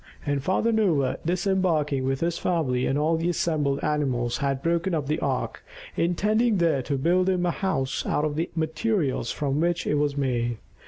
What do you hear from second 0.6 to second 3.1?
Noah, disembarking with his family and